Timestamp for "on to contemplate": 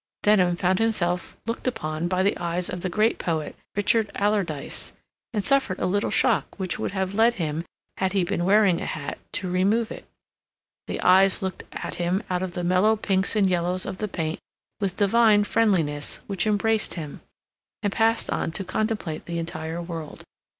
18.31-19.25